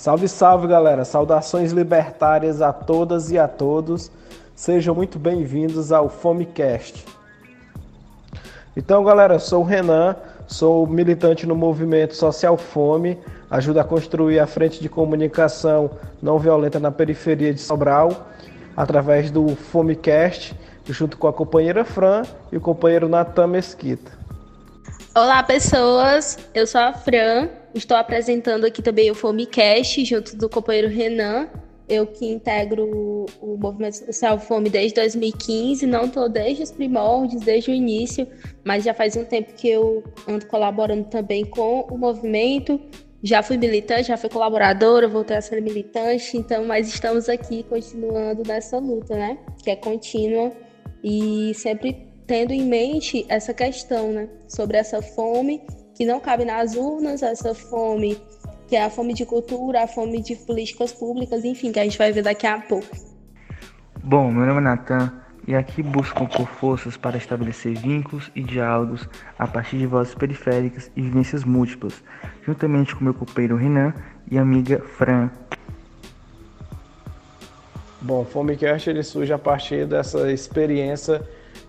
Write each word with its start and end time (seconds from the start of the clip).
Salve, 0.00 0.28
salve 0.28 0.66
galera! 0.66 1.04
Saudações 1.04 1.72
libertárias 1.72 2.62
a 2.62 2.72
todas 2.72 3.30
e 3.30 3.38
a 3.38 3.46
todos. 3.46 4.10
Sejam 4.56 4.94
muito 4.94 5.18
bem-vindos 5.18 5.92
ao 5.92 6.08
Fomecast. 6.08 7.04
Então, 8.74 9.04
galera, 9.04 9.34
eu 9.34 9.38
sou 9.38 9.60
o 9.60 9.66
Renan, 9.66 10.16
sou 10.46 10.86
militante 10.86 11.46
no 11.46 11.54
movimento 11.54 12.16
Social 12.16 12.56
Fome, 12.56 13.18
ajudo 13.50 13.78
a 13.78 13.84
construir 13.84 14.38
a 14.38 14.46
frente 14.46 14.80
de 14.80 14.88
comunicação 14.88 15.90
não 16.22 16.38
violenta 16.38 16.80
na 16.80 16.90
periferia 16.90 17.52
de 17.52 17.60
Sobral, 17.60 18.26
através 18.74 19.30
do 19.30 19.54
Fomecast, 19.54 20.58
junto 20.86 21.18
com 21.18 21.28
a 21.28 21.32
companheira 21.32 21.84
Fran 21.84 22.22
e 22.50 22.56
o 22.56 22.60
companheiro 22.60 23.06
Natan 23.06 23.48
Mesquita. 23.48 24.12
Olá, 25.14 25.42
pessoas! 25.42 26.38
Eu 26.54 26.66
sou 26.66 26.80
a 26.80 26.94
Fran, 26.94 27.50
estou 27.74 27.96
apresentando 27.96 28.64
aqui 28.64 28.82
também 28.82 29.10
o 29.10 29.14
Fomecast, 29.14 30.04
junto 30.04 30.36
do 30.36 30.48
companheiro 30.48 30.88
Renan. 30.88 31.48
Eu 31.88 32.06
que 32.06 32.24
integro 32.24 33.26
o 33.40 33.56
movimento 33.56 33.96
social 34.06 34.38
Fome 34.38 34.70
desde 34.70 34.94
2015, 34.94 35.86
não 35.86 36.04
estou 36.04 36.28
desde 36.28 36.62
os 36.62 36.70
primórdios, 36.70 37.42
desde 37.42 37.72
o 37.72 37.74
início, 37.74 38.28
mas 38.64 38.84
já 38.84 38.94
faz 38.94 39.16
um 39.16 39.24
tempo 39.24 39.52
que 39.54 39.68
eu 39.68 40.04
ando 40.28 40.46
colaborando 40.46 41.04
também 41.04 41.44
com 41.44 41.80
o 41.90 41.98
movimento. 41.98 42.80
Já 43.24 43.42
fui 43.42 43.56
militante, 43.56 44.04
já 44.04 44.16
fui 44.16 44.30
colaboradora, 44.30 45.08
voltei 45.08 45.36
a 45.36 45.40
ser 45.40 45.60
militante, 45.60 46.36
então, 46.36 46.64
mas 46.64 46.88
estamos 46.88 47.28
aqui 47.28 47.64
continuando 47.64 48.44
nessa 48.46 48.78
luta, 48.78 49.16
né? 49.16 49.36
Que 49.62 49.70
é 49.70 49.76
contínua 49.76 50.52
e 51.02 51.52
sempre 51.54 52.08
tendo 52.24 52.52
em 52.52 52.62
mente 52.62 53.26
essa 53.28 53.52
questão, 53.52 54.12
né, 54.12 54.28
sobre 54.46 54.76
essa 54.76 55.02
fome 55.02 55.60
que 56.00 56.06
não 56.06 56.18
cabe 56.18 56.46
nas 56.46 56.74
urnas, 56.76 57.22
essa 57.22 57.54
fome 57.54 58.16
que 58.66 58.74
é 58.74 58.82
a 58.82 58.88
fome 58.88 59.12
de 59.12 59.26
cultura, 59.26 59.82
a 59.82 59.86
fome 59.86 60.22
de 60.22 60.34
políticas 60.34 60.92
públicas, 60.92 61.44
enfim, 61.44 61.70
que 61.72 61.78
a 61.78 61.84
gente 61.84 61.98
vai 61.98 62.10
ver 62.10 62.22
daqui 62.22 62.46
a 62.46 62.58
pouco. 62.58 62.88
Bom, 64.02 64.32
meu 64.32 64.46
nome 64.46 64.60
é 64.60 64.62
Natan 64.62 65.12
e 65.46 65.54
aqui 65.54 65.82
busco 65.82 66.26
por 66.26 66.48
forças 66.48 66.96
para 66.96 67.18
estabelecer 67.18 67.76
vínculos 67.76 68.30
e 68.34 68.42
diálogos 68.42 69.06
a 69.38 69.46
partir 69.46 69.76
de 69.76 69.86
vozes 69.86 70.14
periféricas 70.14 70.90
e 70.96 71.02
vivências 71.02 71.44
múltiplas, 71.44 72.02
juntamente 72.46 72.96
com 72.96 73.04
meu 73.04 73.12
companheiro 73.12 73.56
Renan 73.56 73.92
e 74.30 74.38
amiga 74.38 74.78
Fran. 74.78 75.30
Bom, 78.00 78.22
o 78.22 78.24
Fomecast 78.24 78.88
ele 78.88 79.02
surge 79.02 79.34
a 79.34 79.38
partir 79.38 79.86
dessa 79.86 80.32
experiência 80.32 81.20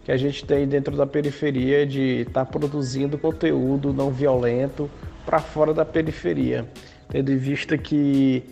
que 0.03 0.11
a 0.11 0.17
gente 0.17 0.45
tem 0.45 0.67
dentro 0.67 0.95
da 0.95 1.05
periferia 1.05 1.85
de 1.85 2.21
estar 2.21 2.45
tá 2.45 2.45
produzindo 2.45 3.17
conteúdo 3.17 3.93
não 3.93 4.11
violento 4.11 4.89
para 5.25 5.39
fora 5.39 5.73
da 5.73 5.85
periferia, 5.85 6.67
tendo 7.09 7.31
em 7.31 7.37
vista 7.37 7.77
que 7.77 8.43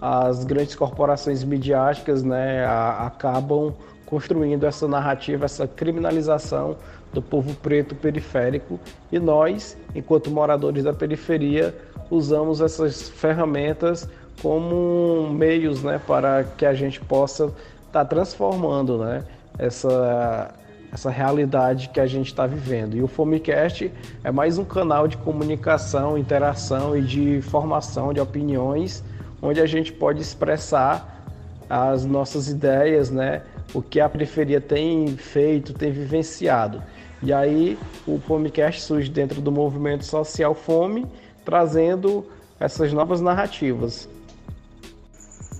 as 0.00 0.44
grandes 0.44 0.74
corporações 0.74 1.42
midiáticas 1.42 2.22
né, 2.22 2.64
a, 2.64 3.06
acabam 3.06 3.74
construindo 4.04 4.64
essa 4.64 4.86
narrativa, 4.86 5.44
essa 5.44 5.66
criminalização 5.66 6.76
do 7.12 7.22
povo 7.22 7.54
preto 7.54 7.94
periférico. 7.94 8.78
E 9.10 9.18
nós, 9.18 9.76
enquanto 9.94 10.30
moradores 10.30 10.84
da 10.84 10.92
periferia, 10.92 11.74
usamos 12.10 12.60
essas 12.60 13.08
ferramentas 13.08 14.08
como 14.40 15.28
meios 15.32 15.82
né, 15.82 16.00
para 16.06 16.44
que 16.44 16.64
a 16.64 16.74
gente 16.74 17.00
possa 17.00 17.46
estar 17.46 17.56
tá 17.92 18.04
transformando 18.04 18.98
né, 18.98 19.24
essa 19.58 20.54
essa 20.92 21.10
realidade 21.10 21.88
que 21.90 22.00
a 22.00 22.06
gente 22.06 22.28
está 22.28 22.46
vivendo. 22.46 22.96
E 22.96 23.02
o 23.02 23.08
Fomecast 23.08 23.92
é 24.24 24.30
mais 24.30 24.58
um 24.58 24.64
canal 24.64 25.06
de 25.06 25.16
comunicação, 25.16 26.16
interação 26.16 26.96
e 26.96 27.02
de 27.02 27.42
formação 27.42 28.12
de 28.12 28.20
opiniões, 28.20 29.04
onde 29.42 29.60
a 29.60 29.66
gente 29.66 29.92
pode 29.92 30.20
expressar 30.20 31.24
as 31.68 32.04
nossas 32.04 32.48
ideias, 32.48 33.10
né? 33.10 33.42
O 33.74 33.82
que 33.82 34.00
a 34.00 34.08
periferia 34.08 34.60
tem 34.60 35.08
feito, 35.16 35.74
tem 35.74 35.92
vivenciado. 35.92 36.82
E 37.22 37.32
aí 37.32 37.78
o 38.06 38.18
Fomecast 38.18 38.80
surge 38.80 39.10
dentro 39.10 39.40
do 39.40 39.52
movimento 39.52 40.04
social 40.04 40.54
Fome, 40.54 41.06
trazendo 41.44 42.24
essas 42.58 42.92
novas 42.92 43.20
narrativas. 43.20 44.08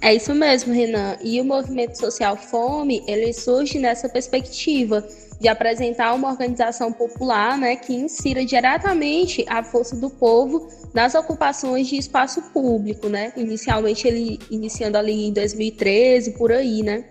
É 0.00 0.14
isso 0.14 0.32
mesmo, 0.32 0.72
Renan. 0.72 1.16
E 1.22 1.40
o 1.40 1.44
movimento 1.44 1.98
social 1.98 2.36
Fome, 2.36 3.02
ele 3.06 3.32
surge 3.32 3.78
nessa 3.78 4.08
perspectiva 4.08 5.04
de 5.40 5.48
apresentar 5.48 6.14
uma 6.14 6.30
organização 6.30 6.92
popular, 6.92 7.56
né, 7.56 7.76
que 7.76 7.94
insira 7.94 8.44
diretamente 8.44 9.44
a 9.48 9.62
força 9.62 9.94
do 9.96 10.10
povo 10.10 10.68
nas 10.92 11.14
ocupações 11.14 11.86
de 11.86 11.96
espaço 11.96 12.42
público, 12.52 13.08
né? 13.08 13.32
Inicialmente 13.36 14.08
ele 14.08 14.38
iniciando 14.50 14.98
ali 14.98 15.26
em 15.26 15.32
2013 15.32 16.32
por 16.32 16.50
aí, 16.50 16.82
né? 16.82 17.04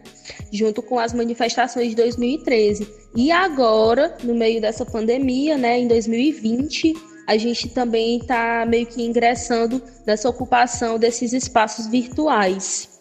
Junto 0.51 0.81
com 0.81 0.99
as 0.99 1.13
manifestações 1.13 1.89
de 1.89 1.95
2013. 1.95 2.87
E 3.15 3.31
agora, 3.31 4.17
no 4.23 4.35
meio 4.35 4.59
dessa 4.59 4.85
pandemia, 4.85 5.57
né, 5.57 5.79
em 5.79 5.87
2020, 5.87 6.93
a 7.27 7.37
gente 7.37 7.67
também 7.67 8.19
está 8.19 8.65
meio 8.65 8.87
que 8.87 9.03
ingressando 9.03 9.83
nessa 10.05 10.29
ocupação 10.29 10.97
desses 10.97 11.33
espaços 11.33 11.85
virtuais. 11.85 12.96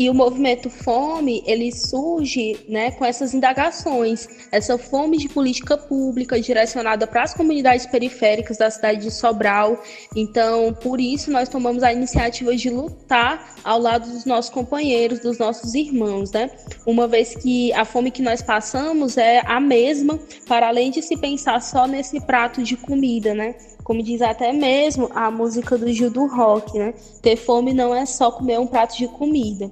E 0.00 0.08
o 0.08 0.14
movimento 0.14 0.70
Fome, 0.70 1.42
ele 1.44 1.70
surge 1.70 2.64
né, 2.66 2.90
com 2.92 3.04
essas 3.04 3.34
indagações, 3.34 4.26
essa 4.50 4.78
fome 4.78 5.18
de 5.18 5.28
política 5.28 5.76
pública 5.76 6.40
direcionada 6.40 7.06
para 7.06 7.22
as 7.22 7.34
comunidades 7.34 7.84
periféricas 7.84 8.56
da 8.56 8.70
cidade 8.70 9.02
de 9.02 9.10
Sobral. 9.10 9.78
Então, 10.16 10.72
por 10.72 10.98
isso, 10.98 11.30
nós 11.30 11.50
tomamos 11.50 11.82
a 11.82 11.92
iniciativa 11.92 12.56
de 12.56 12.70
lutar 12.70 13.56
ao 13.62 13.78
lado 13.78 14.10
dos 14.10 14.24
nossos 14.24 14.50
companheiros, 14.50 15.20
dos 15.20 15.36
nossos 15.36 15.74
irmãos, 15.74 16.32
né? 16.32 16.50
Uma 16.86 17.06
vez 17.06 17.36
que 17.36 17.70
a 17.74 17.84
fome 17.84 18.10
que 18.10 18.22
nós 18.22 18.40
passamos 18.40 19.18
é 19.18 19.42
a 19.44 19.60
mesma, 19.60 20.18
para 20.48 20.68
além 20.68 20.90
de 20.90 21.02
se 21.02 21.14
pensar 21.14 21.60
só 21.60 21.86
nesse 21.86 22.18
prato 22.22 22.62
de 22.62 22.74
comida, 22.74 23.34
né? 23.34 23.54
como 23.84 24.04
diz 24.04 24.22
até 24.22 24.52
mesmo 24.52 25.10
a 25.12 25.32
música 25.32 25.76
do 25.76 25.92
Gil 25.92 26.10
do 26.10 26.26
Rock, 26.26 26.78
né? 26.78 26.94
Ter 27.20 27.34
fome 27.34 27.74
não 27.74 27.92
é 27.92 28.06
só 28.06 28.30
comer 28.30 28.60
um 28.60 28.66
prato 28.66 28.96
de 28.96 29.08
comida. 29.08 29.68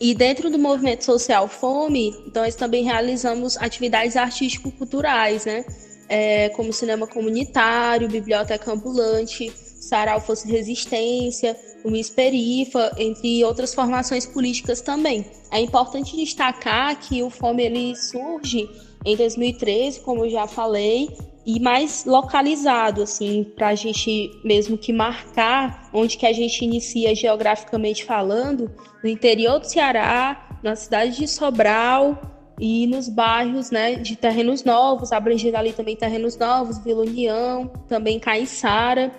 E 0.00 0.14
dentro 0.14 0.50
do 0.50 0.58
movimento 0.58 1.04
social 1.04 1.48
Fome, 1.48 2.14
nós 2.34 2.54
também 2.54 2.84
realizamos 2.84 3.56
atividades 3.56 4.16
artístico-culturais, 4.16 5.44
né? 5.44 5.64
É, 6.08 6.48
como 6.50 6.72
cinema 6.72 7.06
comunitário, 7.06 8.08
biblioteca 8.08 8.72
ambulante, 8.72 9.52
Sarau 9.80 10.20
Fosse 10.20 10.50
Resistência, 10.50 11.56
o 11.84 11.90
Miss 11.90 12.10
Perifa, 12.10 12.92
entre 12.98 13.44
outras 13.44 13.72
formações 13.72 14.26
políticas 14.26 14.80
também. 14.80 15.24
É 15.50 15.60
importante 15.60 16.16
destacar 16.16 16.98
que 17.00 17.22
o 17.22 17.30
Fome 17.30 17.62
ele 17.62 17.96
surge 17.96 18.68
em 19.04 19.16
2013, 19.16 20.00
como 20.00 20.24
eu 20.24 20.30
já 20.30 20.46
falei, 20.46 21.08
e 21.44 21.58
mais 21.58 22.04
localizado, 22.04 23.02
assim, 23.02 23.44
para 23.56 23.68
a 23.68 23.74
gente 23.74 24.30
mesmo 24.44 24.76
que 24.76 24.92
marcar 24.92 25.88
onde 25.92 26.16
que 26.16 26.26
a 26.26 26.32
gente 26.32 26.64
inicia 26.64 27.14
geograficamente 27.14 28.04
falando, 28.04 28.70
no 29.02 29.08
interior 29.08 29.58
do 29.58 29.66
Ceará, 29.66 30.58
na 30.62 30.76
cidade 30.76 31.16
de 31.16 31.26
Sobral 31.26 32.20
e 32.60 32.86
nos 32.86 33.08
bairros, 33.08 33.70
né, 33.70 33.94
de 33.94 34.14
terrenos 34.16 34.62
novos, 34.64 35.12
abrangendo 35.12 35.56
ali 35.56 35.72
também 35.72 35.96
terrenos 35.96 36.36
novos, 36.36 36.76
Vila 36.78 37.00
União, 37.00 37.66
também 37.88 38.20
Caiçara, 38.20 39.10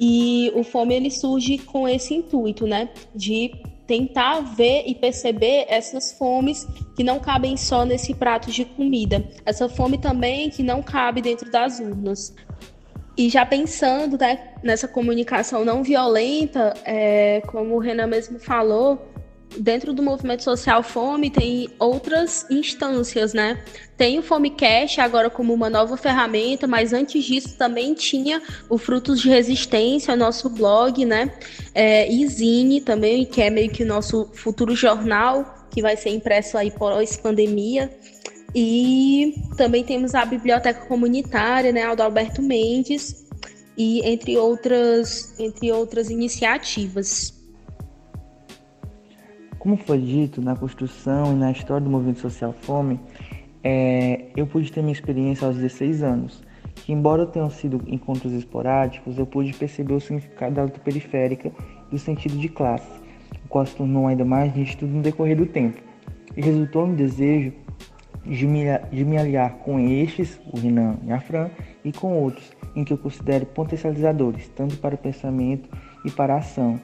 e 0.00 0.50
o 0.56 0.64
Fome 0.64 0.96
ele 0.96 1.10
surge 1.10 1.58
com 1.58 1.88
esse 1.88 2.14
intuito, 2.14 2.66
né, 2.66 2.88
de 3.14 3.52
tentar 3.88 4.40
ver 4.42 4.84
e 4.86 4.94
perceber 4.94 5.64
essas 5.66 6.12
fomes 6.12 6.68
que 6.94 7.02
não 7.02 7.18
cabem 7.18 7.56
só 7.56 7.86
nesse 7.86 8.14
prato 8.14 8.52
de 8.52 8.66
comida. 8.66 9.24
Essa 9.46 9.66
fome 9.66 9.96
também 9.96 10.50
que 10.50 10.62
não 10.62 10.82
cabe 10.82 11.22
dentro 11.22 11.50
das 11.50 11.80
urnas. 11.80 12.34
E 13.16 13.30
já 13.30 13.46
pensando 13.46 14.18
né, 14.18 14.52
nessa 14.62 14.86
comunicação 14.86 15.64
não 15.64 15.82
violenta, 15.82 16.74
é, 16.84 17.40
como 17.46 17.74
o 17.76 17.78
Renan 17.78 18.06
mesmo 18.06 18.38
falou, 18.38 19.10
dentro 19.56 19.92
do 19.92 20.02
movimento 20.02 20.42
social 20.42 20.82
Fome 20.82 21.30
tem 21.30 21.68
outras 21.78 22.46
instâncias, 22.50 23.32
né? 23.32 23.62
Tem 23.96 24.18
o 24.18 24.22
Fomecast 24.22 25.00
agora 25.00 25.30
como 25.30 25.52
uma 25.52 25.70
nova 25.70 25.96
ferramenta, 25.96 26.66
mas 26.66 26.92
antes 26.92 27.24
disso 27.24 27.56
também 27.56 27.94
tinha 27.94 28.42
o 28.68 28.78
Frutos 28.78 29.20
de 29.20 29.28
Resistência, 29.28 30.14
nosso 30.14 30.48
blog, 30.48 31.04
né? 31.04 31.32
É, 31.74 32.10
e 32.10 32.26
Zine 32.26 32.80
também, 32.80 33.24
que 33.24 33.42
é 33.42 33.50
meio 33.50 33.70
que 33.70 33.82
o 33.82 33.86
nosso 33.86 34.28
futuro 34.34 34.74
jornal, 34.74 35.66
que 35.70 35.82
vai 35.82 35.96
ser 35.96 36.10
impresso 36.10 36.56
aí 36.56 36.70
pós-pandemia. 36.70 37.90
E 38.54 39.34
também 39.56 39.84
temos 39.84 40.14
a 40.14 40.24
biblioteca 40.24 40.86
comunitária, 40.86 41.70
né, 41.70 41.82
Aldo 41.82 42.02
Alberto 42.02 42.40
Mendes, 42.40 43.26
e 43.76 44.00
entre 44.08 44.36
outras, 44.38 45.38
entre 45.38 45.70
outras 45.70 46.08
iniciativas. 46.08 47.37
Como 49.68 49.76
foi 49.76 49.98
dito 49.98 50.40
na 50.40 50.56
construção 50.56 51.34
e 51.34 51.36
na 51.36 51.52
história 51.52 51.84
do 51.84 51.90
movimento 51.90 52.20
social 52.20 52.54
Fome, 52.62 52.98
é, 53.62 54.28
eu 54.34 54.46
pude 54.46 54.72
ter 54.72 54.80
minha 54.80 54.94
experiência 54.94 55.46
aos 55.46 55.56
16 55.56 56.02
anos, 56.02 56.42
que 56.74 56.90
embora 56.90 57.26
tenham 57.26 57.50
sido 57.50 57.82
encontros 57.86 58.32
esporádicos, 58.32 59.18
eu 59.18 59.26
pude 59.26 59.52
perceber 59.52 59.92
o 59.92 60.00
significado 60.00 60.54
da 60.54 60.62
luta 60.62 60.80
periférica 60.80 61.52
e 61.92 61.96
o 61.96 61.98
sentido 61.98 62.38
de 62.38 62.48
classe, 62.48 62.88
o 63.44 63.48
qual 63.50 63.66
se 63.66 63.76
tornou 63.76 64.06
ainda 64.06 64.24
mais 64.24 64.56
nítido 64.56 64.86
no 64.86 65.02
decorrer 65.02 65.36
do 65.36 65.44
tempo, 65.44 65.82
e 66.34 66.40
resultou 66.40 66.86
no 66.86 66.96
desejo 66.96 67.52
de 68.24 68.46
me, 68.46 68.64
de 68.90 69.04
me 69.04 69.18
aliar 69.18 69.58
com 69.58 69.78
estes, 69.78 70.40
o 70.50 70.58
Renan 70.58 70.96
e 71.04 71.12
a 71.12 71.20
Fran, 71.20 71.50
e 71.84 71.92
com 71.92 72.14
outros, 72.14 72.56
em 72.74 72.84
que 72.84 72.92
eu 72.94 72.96
considero 72.96 73.44
potencializadores, 73.44 74.48
tanto 74.48 74.78
para 74.78 74.94
o 74.94 74.98
pensamento 74.98 75.68
e 76.06 76.10
para 76.10 76.36
a 76.36 76.38
ação. 76.38 76.80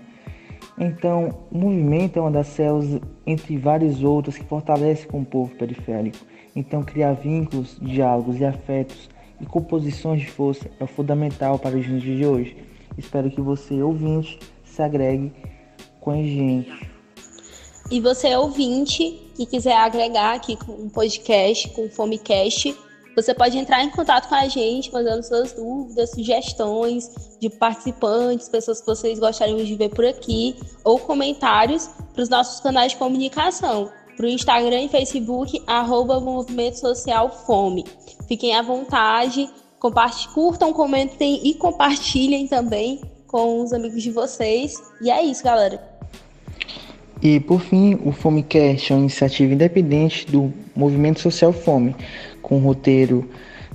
Então, 0.79 1.47
o 1.53 1.59
movimento 1.59 2.19
é 2.19 2.23
uma 2.23 2.31
das 2.31 2.49
células, 2.49 3.01
entre 3.27 3.57
várias 3.57 4.03
outras, 4.03 4.37
que 4.37 4.45
fortalece 4.45 5.07
com 5.07 5.21
o 5.21 5.25
povo 5.25 5.55
periférico. 5.55 6.19
Então, 6.55 6.83
criar 6.83 7.13
vínculos, 7.13 7.77
diálogos 7.81 8.41
e 8.41 8.45
afetos 8.45 9.09
e 9.41 9.47
composições 9.47 10.21
de 10.21 10.31
força 10.31 10.71
é 10.81 10.87
fundamental 10.87 11.59
para 11.59 11.77
os 11.77 11.85
dias 11.85 12.03
de 12.03 12.27
hoje. 12.27 12.57
Espero 12.99 13.31
que 13.31 13.41
você, 13.41 13.83
ouvinte, 13.83 14.39
se 14.65 14.83
agregue 14.83 15.33
com 16.01 16.11
a 16.11 16.17
gente. 16.17 16.91
E 17.91 18.01
você, 18.01 18.35
ouvinte, 18.35 19.21
que 19.35 19.47
quiser 19.47 19.77
agregar 19.77 20.35
aqui 20.35 20.57
com 20.57 20.73
um 20.73 20.89
podcast, 20.89 21.69
com 21.71 21.85
o 21.87 21.91
Fomecast, 21.91 22.75
você 23.15 23.33
pode 23.33 23.57
entrar 23.57 23.83
em 23.83 23.91
contato 23.91 24.29
com 24.29 24.35
a 24.35 24.49
gente, 24.49 24.93
mandando 24.93 25.23
suas 25.23 25.53
dúvidas, 25.53 26.11
sugestões 26.11 27.09
de 27.41 27.49
participantes, 27.49 28.49
pessoas 28.49 28.81
que 28.81 28.87
vocês 28.87 29.19
gostariam 29.19 29.59
de 29.59 29.75
ver 29.77 29.91
por 29.91 30.05
aqui, 30.05 30.57
ou 30.83 30.99
comentários 30.99 31.89
para 32.13 32.23
os 32.23 32.29
nossos 32.29 32.61
canais 32.61 32.93
de 32.93 32.99
comunicação, 32.99 33.91
para 34.17 34.27
o 34.27 34.29
Instagram 34.29 34.83
e 34.83 34.89
Facebook, 34.89 35.63
arroba 35.67 36.21
Movimento 36.21 36.79
Social 36.79 37.31
Fome. 37.47 37.85
Fiquem 38.27 38.55
à 38.55 38.63
vontade, 38.63 39.49
curtam, 40.33 40.73
comentem 40.73 41.41
e 41.47 41.55
compartilhem 41.55 42.47
também 42.47 43.01
com 43.27 43.63
os 43.63 43.73
amigos 43.73 44.03
de 44.03 44.11
vocês. 44.11 44.75
E 45.03 45.11
é 45.11 45.23
isso, 45.23 45.43
galera. 45.43 45.83
E 47.23 47.41
por 47.41 47.61
fim, 47.61 47.99
o 48.05 48.13
Fomecast 48.13 48.93
é 48.93 48.97
uma 48.97 49.03
iniciativa 49.03 49.53
independente 49.53 50.27
do 50.31 50.53
Movimento 50.77 51.21
Social 51.21 51.53
Fome, 51.53 51.97
com 52.45 52.59
roteiro 52.59 53.29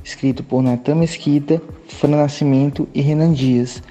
escrito 0.04 0.44
por 0.44 0.62
Natan 0.62 0.96
Mesquita, 0.96 1.62
Fran 1.88 2.16
Nascimento 2.16 2.88
e 2.94 3.02
Renan 3.02 3.34
Dias. 3.34 3.84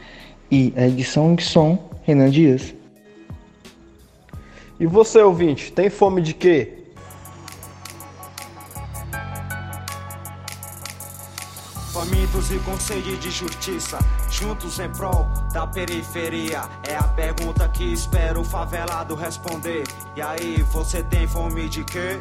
E 0.50 0.72
a 0.76 0.86
edição 0.86 1.34
de 1.34 1.44
som, 1.44 1.90
Renan 2.04 2.30
Dias. 2.30 2.74
E 4.80 4.86
você, 4.86 5.20
ouvinte, 5.20 5.72
tem 5.72 5.90
fome 5.90 6.22
de 6.22 6.32
quê? 6.32 6.78
famintos 11.98 12.52
e 12.52 12.58
com 12.60 12.78
sede 12.78 13.16
de 13.16 13.28
justiça, 13.28 13.98
juntos 14.30 14.78
em 14.78 14.88
prol 14.90 15.26
da 15.52 15.66
periferia. 15.66 16.62
É 16.88 16.94
a 16.94 17.02
pergunta 17.02 17.68
que 17.68 17.92
espero 17.92 18.42
o 18.42 18.44
favelado 18.44 19.16
responder. 19.16 19.82
E 20.14 20.22
aí, 20.22 20.62
você 20.70 21.02
tem 21.02 21.26
fome 21.26 21.68
de 21.68 21.82
quê? 21.84 22.20